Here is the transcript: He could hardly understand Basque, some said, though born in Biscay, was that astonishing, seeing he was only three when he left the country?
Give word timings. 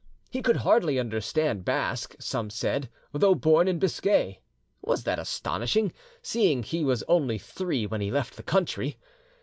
He 0.31 0.41
could 0.41 0.55
hardly 0.57 0.97
understand 0.97 1.63
Basque, 1.63 2.15
some 2.19 2.49
said, 2.49 2.89
though 3.11 3.35
born 3.35 3.67
in 3.67 3.77
Biscay, 3.77 4.41
was 4.81 5.03
that 5.03 5.19
astonishing, 5.19 5.93
seeing 6.23 6.63
he 6.63 6.83
was 6.83 7.03
only 7.03 7.37
three 7.37 7.85
when 7.85 8.01
he 8.01 8.09
left 8.09 8.35
the 8.35 8.41
country? 8.41 8.97